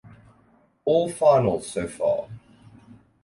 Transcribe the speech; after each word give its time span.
All 0.83 1.11
finals 1.11 1.67
so 1.69 1.87
far. 1.87 2.27